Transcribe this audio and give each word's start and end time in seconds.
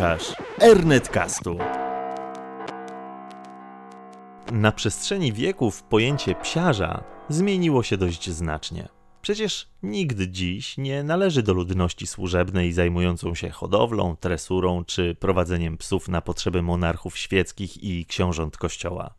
Słuchasz 0.00 0.34
Ernetcastu. 0.60 1.58
Na 4.52 4.72
przestrzeni 4.72 5.32
wieków 5.32 5.82
pojęcie 5.82 6.34
psiarza 6.34 7.04
zmieniło 7.28 7.82
się 7.82 7.96
dość 7.96 8.30
znacznie. 8.30 8.88
Przecież 9.22 9.68
nikt 9.82 10.20
dziś 10.20 10.78
nie 10.78 11.02
należy 11.02 11.42
do 11.42 11.54
ludności 11.54 12.06
służebnej 12.06 12.72
zajmującą 12.72 13.34
się 13.34 13.50
hodowlą, 13.50 14.16
tresurą 14.16 14.84
czy 14.84 15.14
prowadzeniem 15.14 15.76
psów 15.76 16.08
na 16.08 16.20
potrzeby 16.20 16.62
monarchów 16.62 17.18
świeckich 17.18 17.84
i 17.84 18.06
książąt 18.06 18.56
kościoła. 18.56 19.14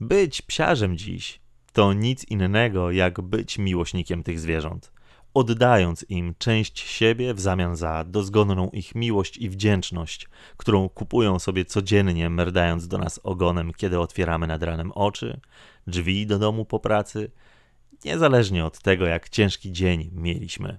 Być 0.00 0.42
psiarzem 0.42 0.96
dziś 0.96 1.40
to 1.72 1.92
nic 1.92 2.24
innego 2.24 2.90
jak 2.90 3.20
być 3.20 3.58
miłośnikiem 3.58 4.22
tych 4.22 4.40
zwierząt 4.40 4.95
oddając 5.36 6.06
im 6.08 6.34
część 6.38 6.80
siebie 6.80 7.34
w 7.34 7.40
zamian 7.40 7.76
za 7.76 8.04
dozgonną 8.04 8.70
ich 8.70 8.94
miłość 8.94 9.36
i 9.38 9.50
wdzięczność, 9.50 10.28
którą 10.56 10.88
kupują 10.88 11.38
sobie 11.38 11.64
codziennie, 11.64 12.30
merdając 12.30 12.88
do 12.88 12.98
nas 12.98 13.20
ogonem, 13.22 13.72
kiedy 13.72 14.00
otwieramy 14.00 14.46
nad 14.46 14.62
ranem 14.62 14.92
oczy, 14.92 15.40
drzwi 15.86 16.26
do 16.26 16.38
domu 16.38 16.64
po 16.64 16.80
pracy, 16.80 17.30
niezależnie 18.04 18.64
od 18.64 18.82
tego, 18.82 19.06
jak 19.06 19.28
ciężki 19.28 19.72
dzień 19.72 20.10
mieliśmy. 20.12 20.78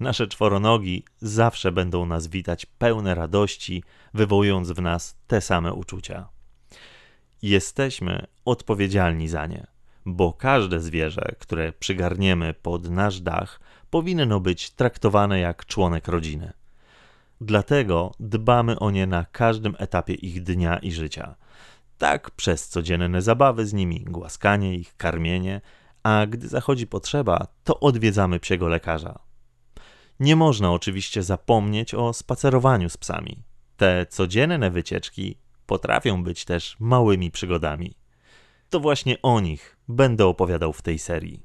Nasze 0.00 0.26
czworonogi 0.26 1.04
zawsze 1.20 1.72
będą 1.72 2.06
nas 2.06 2.26
witać 2.26 2.66
pełne 2.66 3.14
radości, 3.14 3.82
wywołując 4.14 4.70
w 4.70 4.82
nas 4.82 5.16
te 5.26 5.40
same 5.40 5.72
uczucia. 5.72 6.28
Jesteśmy 7.42 8.26
odpowiedzialni 8.44 9.28
za 9.28 9.46
nie, 9.46 9.73
bo 10.06 10.32
każde 10.32 10.80
zwierzę, 10.80 11.34
które 11.38 11.72
przygarniemy 11.72 12.54
pod 12.54 12.90
nasz 12.90 13.20
dach, 13.20 13.60
powinno 13.90 14.40
być 14.40 14.70
traktowane 14.70 15.40
jak 15.40 15.66
członek 15.66 16.08
rodziny. 16.08 16.52
Dlatego 17.40 18.12
dbamy 18.20 18.78
o 18.78 18.90
nie 18.90 19.06
na 19.06 19.24
każdym 19.24 19.76
etapie 19.78 20.14
ich 20.14 20.42
dnia 20.42 20.78
i 20.78 20.92
życia. 20.92 21.34
Tak 21.98 22.30
przez 22.30 22.68
codzienne 22.68 23.22
zabawy 23.22 23.66
z 23.66 23.72
nimi, 23.72 24.00
głaskanie 24.00 24.74
ich, 24.74 24.96
karmienie, 24.96 25.60
a 26.02 26.26
gdy 26.26 26.48
zachodzi 26.48 26.86
potrzeba, 26.86 27.46
to 27.64 27.80
odwiedzamy 27.80 28.40
psiego 28.40 28.68
lekarza. 28.68 29.18
Nie 30.20 30.36
można 30.36 30.72
oczywiście 30.72 31.22
zapomnieć 31.22 31.94
o 31.94 32.12
spacerowaniu 32.12 32.88
z 32.88 32.96
psami. 32.96 33.42
Te 33.76 34.06
codzienne 34.06 34.70
wycieczki 34.70 35.38
potrafią 35.66 36.24
być 36.24 36.44
też 36.44 36.76
małymi 36.80 37.30
przygodami. 37.30 37.94
To 38.74 38.80
właśnie 38.80 39.22
o 39.22 39.40
nich 39.40 39.76
będę 39.88 40.26
opowiadał 40.26 40.72
w 40.72 40.82
tej 40.82 40.98
serii. 40.98 41.42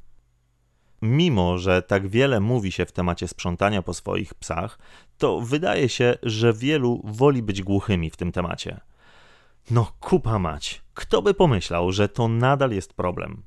Mimo, 1.01 1.57
że 1.57 1.81
tak 1.81 2.07
wiele 2.07 2.39
mówi 2.39 2.71
się 2.71 2.85
w 2.85 2.91
temacie 2.91 3.27
sprzątania 3.27 3.81
po 3.81 3.93
swoich 3.93 4.33
psach, 4.33 4.79
to 5.17 5.41
wydaje 5.41 5.89
się, 5.89 6.17
że 6.23 6.53
wielu 6.53 7.01
woli 7.03 7.43
być 7.43 7.63
głuchymi 7.63 8.09
w 8.09 8.17
tym 8.17 8.31
temacie. 8.31 8.79
No 9.71 9.91
kupa 9.99 10.39
mać, 10.39 10.81
kto 10.93 11.21
by 11.21 11.33
pomyślał, 11.33 11.91
że 11.91 12.09
to 12.09 12.27
nadal 12.27 12.71
jest 12.71 12.93
problem. 12.93 13.43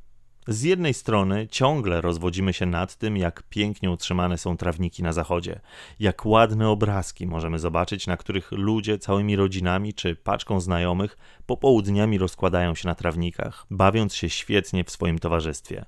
Z 0.48 0.62
jednej 0.62 0.94
strony 0.94 1.48
ciągle 1.50 2.00
rozwodzimy 2.00 2.52
się 2.52 2.66
nad 2.66 2.96
tym, 2.96 3.16
jak 3.16 3.42
pięknie 3.42 3.90
utrzymane 3.90 4.38
są 4.38 4.56
trawniki 4.56 5.02
na 5.02 5.12
zachodzie, 5.12 5.60
jak 6.00 6.26
ładne 6.26 6.68
obrazki 6.68 7.26
możemy 7.26 7.58
zobaczyć, 7.58 8.06
na 8.06 8.16
których 8.16 8.52
ludzie 8.52 8.98
całymi 8.98 9.36
rodzinami 9.36 9.94
czy 9.94 10.16
paczką 10.16 10.60
znajomych 10.60 11.18
popołudniami 11.46 12.18
rozkładają 12.18 12.74
się 12.74 12.88
na 12.88 12.94
trawnikach, 12.94 13.66
bawiąc 13.70 14.14
się 14.14 14.30
świetnie 14.30 14.84
w 14.84 14.90
swoim 14.90 15.18
towarzystwie. 15.18 15.84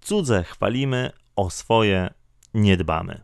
Cudze 0.00 0.44
chwalimy, 0.44 1.10
o 1.36 1.50
swoje 1.50 2.14
nie 2.54 2.76
dbamy. 2.76 3.20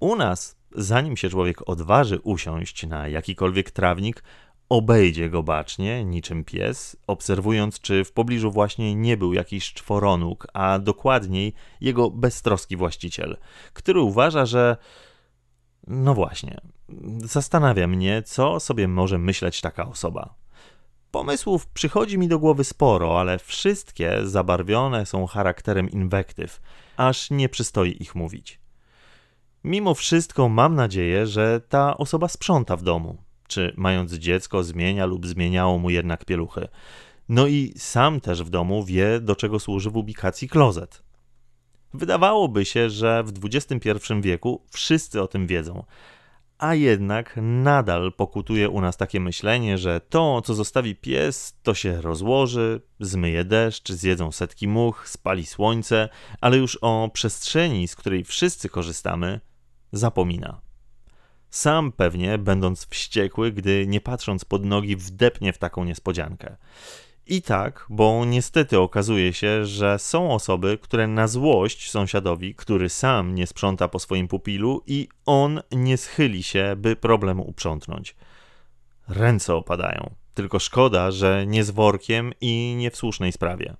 U 0.00 0.16
nas, 0.16 0.56
zanim 0.72 1.16
się 1.16 1.28
człowiek 1.28 1.68
odważy 1.68 2.20
usiąść 2.20 2.86
na 2.86 3.08
jakikolwiek 3.08 3.70
trawnik, 3.70 4.22
obejdzie 4.70 5.30
go 5.30 5.42
bacznie, 5.42 6.04
niczym 6.04 6.44
pies, 6.44 6.96
obserwując, 7.06 7.80
czy 7.80 8.04
w 8.04 8.12
pobliżu 8.12 8.50
właśnie 8.50 8.94
nie 8.94 9.16
był 9.16 9.32
jakiś 9.32 9.72
czworonóg, 9.72 10.46
a 10.52 10.78
dokładniej 10.78 11.54
jego 11.80 12.10
beztroski 12.10 12.76
właściciel, 12.76 13.36
który 13.72 14.00
uważa, 14.00 14.46
że. 14.46 14.76
No 15.86 16.14
właśnie, 16.14 16.60
zastanawia 17.24 17.86
mnie, 17.86 18.22
co 18.22 18.60
sobie 18.60 18.88
może 18.88 19.18
myśleć 19.18 19.60
taka 19.60 19.88
osoba. 19.88 20.34
Pomysłów 21.10 21.66
przychodzi 21.66 22.18
mi 22.18 22.28
do 22.28 22.38
głowy 22.38 22.64
sporo, 22.64 23.20
ale 23.20 23.38
wszystkie 23.38 24.18
zabarwione 24.24 25.06
są 25.06 25.26
charakterem 25.26 25.90
inwektyw, 25.90 26.60
aż 26.96 27.30
nie 27.30 27.48
przystoi 27.48 27.96
ich 28.00 28.14
mówić. 28.14 28.60
Mimo 29.64 29.94
wszystko 29.94 30.48
mam 30.48 30.74
nadzieję, 30.74 31.26
że 31.26 31.60
ta 31.60 31.96
osoba 31.96 32.28
sprząta 32.28 32.76
w 32.76 32.82
domu, 32.82 33.18
czy 33.50 33.74
mając 33.76 34.12
dziecko 34.12 34.64
zmienia 34.64 35.06
lub 35.06 35.26
zmieniało 35.26 35.78
mu 35.78 35.90
jednak 35.90 36.24
pieluchy. 36.24 36.68
No 37.28 37.46
i 37.46 37.72
sam 37.76 38.20
też 38.20 38.42
w 38.42 38.50
domu 38.50 38.84
wie, 38.84 39.20
do 39.20 39.36
czego 39.36 39.60
służy 39.60 39.90
w 39.90 39.96
ubikacji 39.96 40.48
klozet. 40.48 41.02
Wydawałoby 41.94 42.64
się, 42.64 42.90
że 42.90 43.22
w 43.22 43.32
XXI 43.44 43.90
wieku 44.20 44.62
wszyscy 44.70 45.22
o 45.22 45.28
tym 45.28 45.46
wiedzą, 45.46 45.84
a 46.58 46.74
jednak 46.74 47.34
nadal 47.42 48.12
pokutuje 48.12 48.68
u 48.68 48.80
nas 48.80 48.96
takie 48.96 49.20
myślenie, 49.20 49.78
że 49.78 50.00
to, 50.00 50.42
co 50.42 50.54
zostawi 50.54 50.96
pies, 50.96 51.56
to 51.62 51.74
się 51.74 52.00
rozłoży, 52.00 52.80
zmyje 53.00 53.44
deszcz, 53.44 53.92
zjedzą 53.92 54.32
setki 54.32 54.68
much, 54.68 55.08
spali 55.08 55.46
słońce, 55.46 56.08
ale 56.40 56.56
już 56.56 56.78
o 56.80 57.10
przestrzeni, 57.12 57.88
z 57.88 57.96
której 57.96 58.24
wszyscy 58.24 58.68
korzystamy, 58.68 59.40
zapomina. 59.92 60.69
Sam 61.50 61.92
pewnie, 61.92 62.38
będąc 62.38 62.86
wściekły, 62.86 63.52
gdy 63.52 63.86
nie 63.86 64.00
patrząc 64.00 64.44
pod 64.44 64.64
nogi, 64.64 64.96
wdepnie 64.96 65.52
w 65.52 65.58
taką 65.58 65.84
niespodziankę. 65.84 66.56
I 67.26 67.42
tak, 67.42 67.86
bo 67.88 68.24
niestety 68.24 68.78
okazuje 68.78 69.32
się, 69.32 69.64
że 69.66 69.98
są 69.98 70.30
osoby, 70.30 70.78
które 70.82 71.06
na 71.06 71.28
złość 71.28 71.90
sąsiadowi, 71.90 72.54
który 72.54 72.88
sam 72.88 73.34
nie 73.34 73.46
sprząta 73.46 73.88
po 73.88 73.98
swoim 73.98 74.28
pupilu 74.28 74.82
i 74.86 75.08
on 75.26 75.60
nie 75.72 75.96
schyli 75.96 76.42
się, 76.42 76.74
by 76.76 76.96
problem 76.96 77.40
uprzątnąć. 77.40 78.16
Ręce 79.08 79.54
opadają. 79.54 80.14
Tylko 80.34 80.58
szkoda, 80.58 81.10
że 81.10 81.46
nie 81.46 81.64
z 81.64 81.70
workiem 81.70 82.32
i 82.40 82.74
nie 82.78 82.90
w 82.90 82.96
słusznej 82.96 83.32
sprawie. 83.32 83.76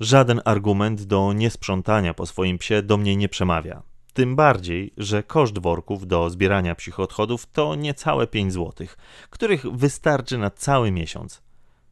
Żaden 0.00 0.40
argument 0.44 1.02
do 1.02 1.32
niesprzątania 1.32 2.14
po 2.14 2.26
swoim 2.26 2.58
psie 2.58 2.82
do 2.82 2.96
mnie 2.96 3.16
nie 3.16 3.28
przemawia. 3.28 3.82
Tym 4.14 4.36
bardziej, 4.36 4.92
że 4.96 5.22
koszt 5.22 5.58
worków 5.58 6.06
do 6.06 6.30
zbierania 6.30 6.74
psich 6.74 7.00
odchodów 7.00 7.46
to 7.46 7.74
niecałe 7.74 8.26
5 8.26 8.52
zł, 8.52 8.86
których 9.30 9.66
wystarczy 9.66 10.38
na 10.38 10.50
cały 10.50 10.90
miesiąc 10.90 11.42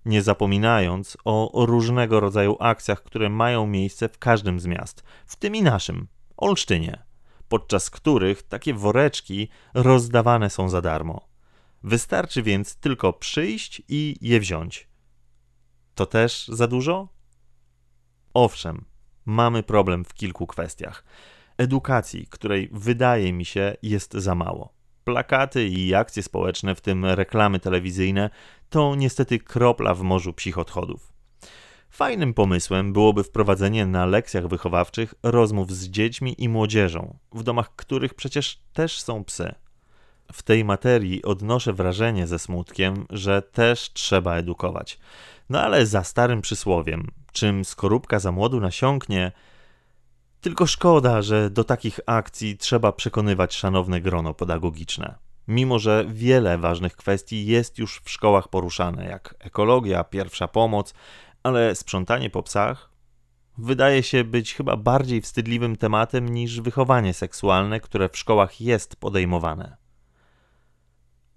nie 0.05 0.23
zapominając 0.23 1.17
o 1.25 1.67
różnego 1.67 2.21
rodzaju 2.21 2.57
akcjach, 2.61 3.03
które 3.03 3.29
mają 3.29 3.67
miejsce 3.67 4.09
w 4.09 4.19
każdym 4.19 4.61
z 4.61 4.67
miast, 4.67 5.05
w 5.27 5.37
tym 5.37 5.57
i 5.57 5.63
naszym, 5.63 6.09
Olsztynie, 6.41 7.03
podczas 7.49 7.91
których 7.91 8.43
takie 8.43 8.75
woreczki 8.75 9.49
rozdawane 9.75 10.51
są 10.51 10.69
za 10.69 10.81
darmo. 10.81 11.29
Wystarczy 11.83 12.43
więc 12.43 12.77
tylko 12.77 13.13
przyjść 13.13 13.83
i 13.89 14.17
je 14.21 14.41
wziąć. 14.41 14.89
To 15.95 16.07
też 16.07 16.49
za 16.49 16.67
dużo? 16.67 17.09
Owszem, 18.35 18.85
mamy 19.25 19.63
problem 19.63 20.05
w 20.05 20.15
kilku 20.15 20.47
kwestiach. 20.47 21.05
Edukacji, 21.61 22.27
której 22.27 22.69
wydaje 22.73 23.33
mi 23.33 23.45
się 23.45 23.77
jest 23.83 24.15
za 24.15 24.35
mało 24.35 24.73
plakaty 25.05 25.69
i 25.69 25.95
akcje 25.95 26.23
społeczne, 26.23 26.75
w 26.75 26.81
tym 26.81 27.05
reklamy 27.05 27.61
telewizyjne, 27.61 28.31
to 28.71 28.95
niestety 28.95 29.39
kropla 29.39 29.95
w 29.95 30.03
morzu 30.03 30.33
psich 30.33 30.59
odchodów. 30.59 31.13
Fajnym 31.91 32.35
pomysłem 32.35 32.93
byłoby 32.93 33.25
wprowadzenie 33.25 33.87
na 33.87 34.07
lekcjach 34.07 34.49
wychowawczych 34.49 35.15
rozmów 35.23 35.73
z 35.73 35.89
dziećmi 35.89 36.35
i 36.39 36.49
młodzieżą, 36.49 37.17
w 37.33 37.43
domach 37.43 37.77
których 37.77 38.15
przecież 38.15 38.63
też 38.73 39.01
są 39.01 39.25
psy. 39.25 39.55
W 40.33 40.43
tej 40.43 40.65
materii 40.65 41.23
odnoszę 41.25 41.73
wrażenie 41.73 42.27
ze 42.27 42.39
smutkiem, 42.39 43.07
że 43.11 43.43
też 43.43 43.93
trzeba 43.93 44.37
edukować. 44.37 44.99
No 45.51 45.61
ale 45.61 45.87
za 45.87 46.05
starym 46.05 46.41
przysłowiem, 46.41 47.07
czym 47.33 47.65
skorupka 47.65 48.19
za 48.19 48.33
młodu 48.33 48.61
nasiąknie, 48.61 49.33
tylko 50.41 50.67
szkoda, 50.67 51.23
że 51.23 51.51
do 51.51 51.65
takich 51.65 52.01
akcji 52.07 52.57
trzeba 52.57 52.93
przekonywać 52.93 53.55
szanowne 53.55 54.01
grono 54.01 54.35
pedagogiczne. 54.35 55.15
Mimo, 55.49 55.79
że 55.79 56.05
wiele 56.09 56.59
ważnych 56.59 56.97
kwestii 56.97 57.47
jest 57.47 57.79
już 57.79 58.01
w 58.05 58.11
szkołach 58.11 58.49
poruszane, 58.49 59.05
jak 59.05 59.35
ekologia, 59.39 60.05
pierwsza 60.05 60.49
pomoc, 60.49 60.95
ale 61.43 61.75
sprzątanie 61.75 62.31
po 62.31 62.43
psach 62.43 62.91
wydaje 63.59 64.03
się 64.03 64.25
być 64.25 64.55
chyba 64.55 64.77
bardziej 64.77 65.21
wstydliwym 65.21 65.77
tematem 65.77 66.29
niż 66.29 66.61
wychowanie 66.61 67.15
seksualne, 67.15 67.81
które 67.81 68.09
w 68.09 68.19
szkołach 68.19 68.61
jest 68.61 68.97
podejmowane. 68.97 69.77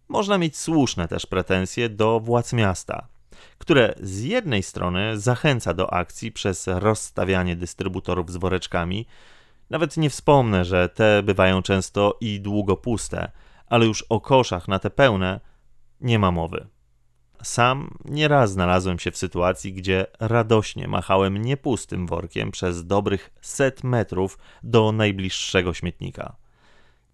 Można 0.08 0.38
mieć 0.38 0.58
słuszne 0.58 1.08
też 1.08 1.26
pretensje 1.26 1.90
do 1.90 2.20
władz 2.20 2.54
miasta, 2.54 3.08
które 3.58 3.94
z 4.02 4.22
jednej 4.22 4.64
strony 4.64 5.20
zachęca 5.20 5.74
do 5.74 5.94
akcji 5.94 6.32
przez 6.32 6.68
rozstawianie 6.68 7.56
dystrybutorów 7.56 8.32
z 8.32 8.38
woreczkami, 8.38 9.08
nawet 9.70 9.98
nie 9.98 10.10
wspomnę, 10.10 10.66
że 10.66 10.90
te 10.90 11.24
bywają 11.24 11.62
często 11.62 12.18
i 12.22 12.42
długo 12.42 12.78
puste, 12.78 13.32
ale 13.68 13.86
już 13.86 14.02
o 14.02 14.22
koszach 14.22 14.68
na 14.68 14.80
te 14.80 14.90
pełne 14.90 15.40
nie 16.02 16.20
ma 16.20 16.32
mowy. 16.32 16.68
Sam 17.44 17.98
nieraz 18.06 18.52
znalazłem 18.52 19.00
się 19.00 19.12
w 19.12 19.18
sytuacji, 19.18 19.74
gdzie 19.74 20.06
radośnie 20.20 20.88
machałem 20.88 21.38
niepustym 21.38 22.08
workiem 22.08 22.52
przez 22.52 22.88
dobrych 22.88 23.34
set 23.42 23.84
metrów 23.84 24.38
do 24.64 24.92
najbliższego 24.92 25.74
śmietnika. 25.74 26.36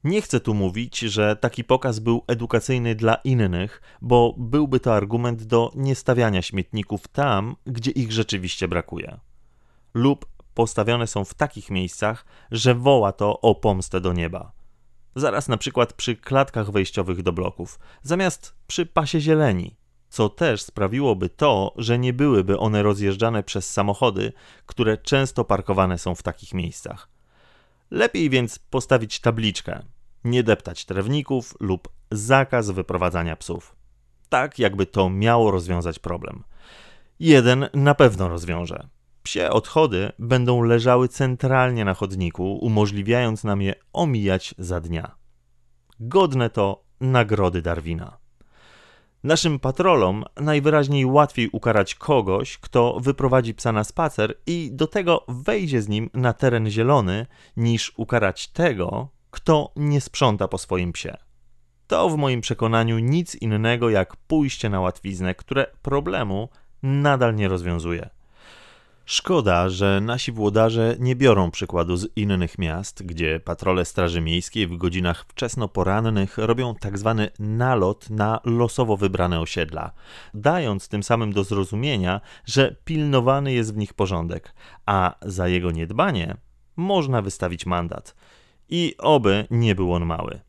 Nie 0.04 0.22
chcę 0.22 0.40
tu 0.40 0.54
mówić, 0.54 1.00
że 1.00 1.36
taki 1.36 1.64
pokaz 1.64 2.00
był 2.00 2.24
edukacyjny 2.28 2.96
dla 2.96 3.16
innych, 3.16 3.82
bo 4.02 4.36
byłby 4.38 4.80
to 4.80 4.96
argument 4.96 5.44
do 5.44 5.72
niestawiania 5.76 6.42
śmietników 6.42 7.08
tam, 7.08 7.56
gdzie 7.66 7.92
ich 7.92 8.12
rzeczywiście 8.12 8.68
brakuje. 8.68 9.20
Lub 9.94 10.26
postawione 10.54 11.08
są 11.08 11.26
w 11.26 11.34
takich 11.34 11.70
miejscach, 11.70 12.26
że 12.52 12.76
woła 12.76 13.12
to 13.12 13.42
o 13.42 13.56
pomstę 13.56 14.02
do 14.02 14.14
nieba. 14.14 14.52
Zaraz 15.16 15.48
na 15.48 15.58
przykład 15.58 15.94
przy 15.94 16.16
klatkach 16.16 16.72
wejściowych 16.72 17.24
do 17.24 17.34
bloków, 17.34 17.80
zamiast 18.04 18.56
przy 18.68 18.86
pasie 18.86 19.22
zieleni, 19.22 19.76
co 20.10 20.30
też 20.30 20.62
sprawiłoby 20.62 21.30
to, 21.30 21.74
że 21.78 22.00
nie 22.00 22.14
byłyby 22.14 22.58
one 22.58 22.84
rozjeżdżane 22.84 23.44
przez 23.44 23.70
samochody, 23.70 24.34
które 24.66 24.98
często 24.98 25.46
parkowane 25.46 25.98
są 25.98 26.16
w 26.16 26.24
takich 26.24 26.54
miejscach. 26.54 27.19
Lepiej 27.92 28.30
więc 28.30 28.60
postawić 28.60 29.20
tabliczkę, 29.20 29.84
nie 30.24 30.44
deptać 30.44 30.86
trawników 30.86 31.56
lub 31.60 31.90
zakaz 32.12 32.70
wyprowadzania 32.70 33.36
psów. 33.36 33.76
Tak, 34.30 34.60
jakby 34.60 34.86
to 34.86 35.10
miało 35.10 35.52
rozwiązać 35.52 36.00
problem. 36.00 36.44
Jeden 37.20 37.70
na 37.74 37.96
pewno 37.96 38.30
rozwiąże. 38.30 38.88
Psie 39.24 39.50
odchody 39.50 40.12
będą 40.20 40.62
leżały 40.62 41.08
centralnie 41.08 41.86
na 41.86 41.94
chodniku, 41.94 42.58
umożliwiając 42.58 43.44
nam 43.44 43.62
je 43.62 43.74
omijać 43.94 44.56
za 44.58 44.82
dnia. 44.82 45.16
Godne 46.00 46.50
to 46.50 46.84
nagrody 47.02 47.62
Darwina. 47.62 48.18
Naszym 49.24 49.60
patrolom 49.60 50.24
najwyraźniej 50.38 51.06
łatwiej 51.06 51.50
ukarać 51.52 51.96
kogoś, 51.96 52.58
kto 52.58 53.00
wyprowadzi 53.00 53.54
psa 53.54 53.72
na 53.72 53.84
spacer 53.84 54.34
i 54.48 54.70
do 54.74 54.88
tego 54.88 55.26
wejdzie 55.28 55.82
z 55.82 55.88
nim 55.88 56.10
na 56.14 56.34
teren 56.34 56.70
zielony, 56.70 57.26
niż 57.58 57.94
ukarać 57.98 58.48
tego, 58.48 59.10
kto 59.32 59.72
nie 59.76 60.02
sprząta 60.02 60.48
po 60.48 60.58
swoim 60.58 60.92
psie. 60.92 61.18
To 61.88 62.10
w 62.10 62.18
moim 62.18 62.42
przekonaniu 62.42 63.00
nic 63.00 63.36
innego 63.36 63.90
jak 63.90 64.16
pójście 64.16 64.70
na 64.70 64.80
łatwiznę, 64.80 65.36
które 65.36 65.66
problemu 65.82 66.50
nadal 66.84 67.36
nie 67.36 67.48
rozwiązuje. 67.48 68.10
Szkoda, 69.12 69.70
że 69.70 70.02
nasi 70.02 70.32
włodarze 70.32 70.96
nie 71.00 71.16
biorą 71.16 71.52
przykładu 71.52 71.98
z 71.98 72.08
innych 72.16 72.58
miast, 72.58 73.04
gdzie 73.04 73.40
patrole 73.40 73.86
Straży 73.86 74.22
Miejskiej 74.22 74.68
w 74.68 74.78
godzinach 74.78 75.26
wczesnoporannych 75.28 76.38
robią 76.38 76.76
tak 76.76 76.98
zwany 76.98 77.30
nalot 77.40 78.10
na 78.10 78.40
losowo 78.44 78.98
wybrane 78.98 79.40
osiedla, 79.40 79.92
dając 80.34 80.88
tym 80.88 81.04
samym 81.04 81.34
do 81.34 81.44
zrozumienia, 81.44 82.22
że 82.46 82.76
pilnowany 82.86 83.54
jest 83.54 83.74
w 83.74 83.78
nich 83.78 83.94
porządek, 83.94 84.54
a 84.86 85.16
za 85.22 85.48
jego 85.48 85.72
niedbanie 85.72 86.38
można 86.76 87.22
wystawić 87.22 87.66
mandat. 87.66 88.16
I 88.70 88.96
oby 88.98 89.48
nie 89.52 89.76
był 89.76 89.94
on 89.94 90.06
mały. 90.06 90.40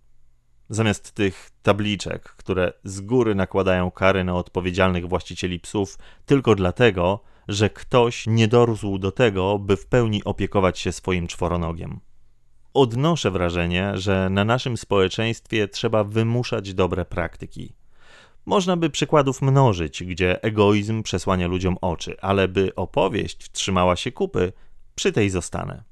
Zamiast 0.68 1.12
tych 1.12 1.50
tabliczek, 1.62 2.22
które 2.22 2.72
z 2.84 3.00
góry 3.00 3.34
nakładają 3.34 3.90
kary 3.90 4.24
na 4.24 4.34
odpowiedzialnych 4.34 5.08
właścicieli 5.08 5.60
psów 5.60 5.98
tylko 6.26 6.54
dlatego, 6.54 7.29
że 7.50 7.70
ktoś 7.70 8.26
nie 8.26 8.48
dorósł 8.48 8.98
do 8.98 9.12
tego, 9.12 9.58
by 9.58 9.76
w 9.76 9.86
pełni 9.86 10.24
opiekować 10.24 10.78
się 10.78 10.92
swoim 10.92 11.26
czworonogiem. 11.26 12.00
Odnoszę 12.74 13.30
wrażenie, 13.30 13.92
że 13.94 14.28
na 14.30 14.44
naszym 14.44 14.76
społeczeństwie 14.76 15.68
trzeba 15.68 16.04
wymuszać 16.04 16.74
dobre 16.74 17.04
praktyki. 17.04 17.72
Można 18.46 18.76
by 18.76 18.90
przykładów 18.90 19.42
mnożyć, 19.42 20.04
gdzie 20.04 20.42
egoizm 20.42 21.02
przesłania 21.02 21.46
ludziom 21.46 21.76
oczy, 21.80 22.16
ale 22.20 22.48
by 22.48 22.74
opowieść 22.74 23.44
wtrzymała 23.44 23.96
się 23.96 24.12
kupy, 24.12 24.52
przy 24.94 25.12
tej 25.12 25.30
zostanę. 25.30 25.89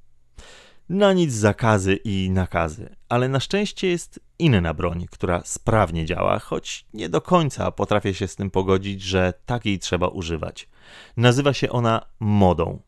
Na 0.89 1.13
nic 1.13 1.33
zakazy 1.33 1.97
i 1.97 2.31
nakazy, 2.31 2.97
ale 3.09 3.29
na 3.29 3.41
szczęście 3.41 3.89
jest 3.89 4.21
inna 4.39 4.75
broń, 4.75 5.07
która 5.11 5.43
sprawnie 5.45 6.05
działa, 6.05 6.39
choć 6.39 6.87
nie 6.95 7.09
do 7.09 7.21
końca 7.21 7.71
potrafię 7.71 8.15
się 8.15 8.29
z 8.29 8.37
tym 8.37 8.51
pogodzić, 8.51 9.03
że 9.03 9.33
takiej 9.47 9.79
trzeba 9.79 10.09
używać. 10.09 10.69
Nazywa 11.17 11.53
się 11.53 11.71
ona 11.71 12.07
modą. 12.21 12.83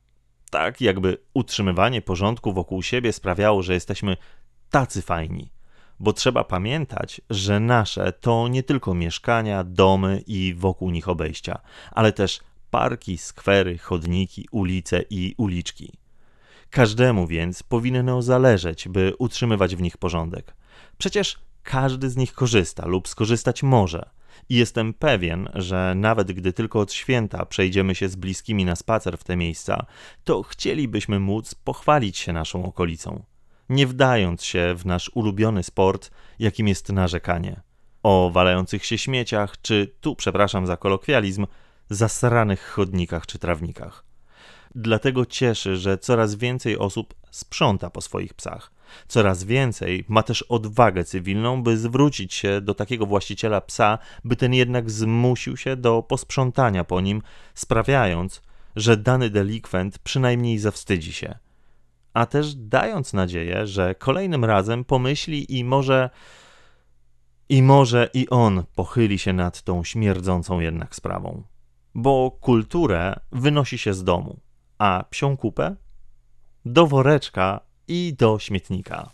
Tak, 0.50 0.80
jakby 0.80 1.18
utrzymywanie 1.34 2.02
porządku 2.02 2.52
wokół 2.52 2.82
siebie 2.82 3.12
sprawiało, 3.12 3.62
że 3.62 3.74
jesteśmy 3.74 4.16
tacy 4.70 5.02
fajni. 5.02 5.52
Bo 5.98 6.12
trzeba 6.12 6.44
pamiętać, 6.44 7.20
że 7.30 7.60
nasze 7.60 8.12
to 8.12 8.48
nie 8.48 8.62
tylko 8.62 8.94
mieszkania, 8.94 9.64
domy 9.64 10.22
i 10.26 10.54
wokół 10.54 10.90
nich 10.90 11.08
obejścia, 11.08 11.60
ale 11.90 12.12
też 12.12 12.40
parki, 12.70 13.18
skwery, 13.18 13.78
chodniki, 13.78 14.48
ulice 14.50 15.02
i 15.10 15.34
uliczki. 15.38 15.92
Każdemu 16.70 17.26
więc 17.26 17.62
powinno 17.62 18.22
zależeć, 18.22 18.88
by 18.88 19.12
utrzymywać 19.18 19.76
w 19.76 19.82
nich 19.82 19.96
porządek. 19.96 20.54
Przecież 20.98 21.38
każdy 21.62 22.10
z 22.10 22.16
nich 22.16 22.32
korzysta 22.32 22.86
lub 22.86 23.08
skorzystać 23.08 23.62
może. 23.62 24.10
I 24.48 24.54
jestem 24.54 24.94
pewien, 24.94 25.48
że 25.54 25.92
nawet 25.96 26.32
gdy 26.32 26.52
tylko 26.52 26.80
od 26.80 26.92
święta 26.92 27.46
przejdziemy 27.46 27.94
się 27.94 28.08
z 28.08 28.16
bliskimi 28.16 28.64
na 28.64 28.76
spacer 28.76 29.18
w 29.18 29.24
te 29.24 29.36
miejsca, 29.36 29.86
to 30.24 30.42
chcielibyśmy 30.42 31.20
móc 31.20 31.54
pochwalić 31.54 32.18
się 32.18 32.32
naszą 32.32 32.64
okolicą, 32.64 33.24
nie 33.68 33.86
wdając 33.86 34.44
się 34.44 34.74
w 34.76 34.86
nasz 34.86 35.10
ulubiony 35.14 35.62
sport, 35.62 36.10
jakim 36.38 36.68
jest 36.68 36.88
narzekanie. 36.88 37.60
O 38.02 38.30
walających 38.30 38.84
się 38.84 38.98
śmieciach, 38.98 39.60
czy 39.62 39.94
tu, 40.00 40.16
przepraszam 40.16 40.66
za 40.66 40.76
kolokwializm, 40.76 41.46
zasranych 41.90 42.68
chodnikach 42.68 43.26
czy 43.26 43.38
trawnikach. 43.38 44.09
Dlatego 44.74 45.26
cieszy, 45.26 45.76
że 45.76 45.98
coraz 45.98 46.34
więcej 46.34 46.78
osób 46.78 47.14
sprząta 47.30 47.90
po 47.90 48.00
swoich 48.00 48.34
psach. 48.34 48.72
Coraz 49.08 49.44
więcej 49.44 50.04
ma 50.08 50.22
też 50.22 50.42
odwagę 50.42 51.04
cywilną, 51.04 51.62
by 51.62 51.78
zwrócić 51.78 52.34
się 52.34 52.60
do 52.60 52.74
takiego 52.74 53.06
właściciela 53.06 53.60
psa, 53.60 53.98
by 54.24 54.36
ten 54.36 54.54
jednak 54.54 54.90
zmusił 54.90 55.56
się 55.56 55.76
do 55.76 56.02
posprzątania 56.02 56.84
po 56.84 57.00
nim, 57.00 57.22
sprawiając, 57.54 58.42
że 58.76 58.96
dany 58.96 59.30
delikwent 59.30 59.98
przynajmniej 59.98 60.58
zawstydzi 60.58 61.12
się. 61.12 61.38
A 62.14 62.26
też 62.26 62.54
dając 62.54 63.12
nadzieję, 63.12 63.66
że 63.66 63.94
kolejnym 63.94 64.44
razem 64.44 64.84
pomyśli 64.84 65.58
i 65.58 65.64
może. 65.64 66.10
I 67.48 67.62
może 67.62 68.10
i 68.14 68.28
on 68.28 68.64
pochyli 68.74 69.18
się 69.18 69.32
nad 69.32 69.62
tą 69.62 69.84
śmierdzącą 69.84 70.60
jednak 70.60 70.94
sprawą. 70.94 71.42
Bo 71.94 72.30
kulturę 72.40 73.20
wynosi 73.32 73.78
się 73.78 73.94
z 73.94 74.04
domu 74.04 74.40
a 74.80 75.04
psią 75.10 75.36
kupę 75.36 75.76
do 76.64 76.86
woreczka 76.86 77.60
i 77.88 78.14
do 78.18 78.38
śmietnika. 78.38 79.10